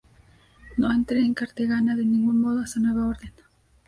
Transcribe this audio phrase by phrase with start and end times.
[0.77, 3.31] No entre en Cartagena de ningún modo hasta nueva orden"".